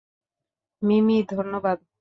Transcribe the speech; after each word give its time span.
মিমি, 0.81 1.17
ধন্যবাদ। 1.31 1.77